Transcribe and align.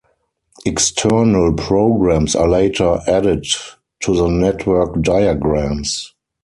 External 0.65 1.53
programs 1.53 2.35
are 2.35 2.49
later 2.49 3.01
added 3.05 3.45
to 3.99 4.15
the 4.15 4.27
network 4.27 4.99
diagrams. 5.03 6.15